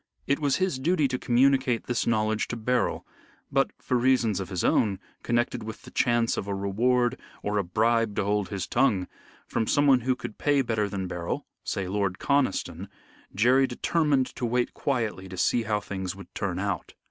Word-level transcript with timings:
It 0.25 0.39
was 0.39 0.55
his 0.55 0.79
duty 0.79 1.07
to 1.09 1.19
communicate 1.19 1.85
this 1.85 2.07
knowledge 2.07 2.47
to 2.47 2.55
Beryl, 2.57 3.05
but 3.51 3.69
for 3.77 3.93
reasons 3.95 4.39
of 4.39 4.49
his 4.49 4.63
own 4.63 4.97
connected 5.21 5.61
with 5.61 5.83
the 5.83 5.91
chance 5.91 6.37
of 6.37 6.47
a 6.47 6.55
reward 6.55 7.19
or 7.43 7.59
a 7.59 7.63
bribe 7.63 8.15
to 8.15 8.23
hold 8.23 8.49
his 8.49 8.65
tongue, 8.65 9.07
from 9.45 9.67
someone 9.67 9.99
who 9.99 10.15
could 10.15 10.39
pay 10.39 10.63
better 10.63 10.89
than 10.89 11.05
Beryl 11.07 11.45
say 11.63 11.87
Lord 11.87 12.17
Conniston 12.17 12.87
Jerry 13.35 13.67
determined 13.67 14.25
to 14.37 14.43
wait 14.43 14.73
quietly 14.73 15.29
to 15.29 15.37
see 15.37 15.61
how 15.61 15.79
things 15.79 16.15
would 16.15 16.33
turn 16.33 16.57
out. 16.57 16.95